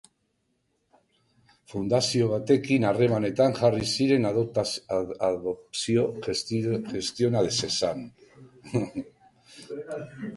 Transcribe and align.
Fundazio 1.73 2.29
batekin 2.31 2.87
harremanetan 2.91 3.53
jarri 3.59 3.89
ziren 3.97 4.25
adopzioa 4.31 6.07
gestiona 6.29 7.45
zezan. 7.51 8.03